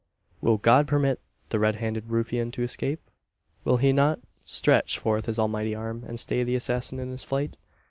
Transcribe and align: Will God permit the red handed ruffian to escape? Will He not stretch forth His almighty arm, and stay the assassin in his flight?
Will 0.41 0.57
God 0.57 0.87
permit 0.87 1.19
the 1.49 1.59
red 1.59 1.75
handed 1.75 2.09
ruffian 2.09 2.49
to 2.53 2.63
escape? 2.63 3.01
Will 3.63 3.77
He 3.77 3.93
not 3.93 4.19
stretch 4.45 4.97
forth 4.97 5.27
His 5.27 5.37
almighty 5.37 5.75
arm, 5.75 6.03
and 6.07 6.19
stay 6.19 6.43
the 6.43 6.55
assassin 6.55 6.97
in 6.99 7.11
his 7.11 7.23
flight? 7.23 7.55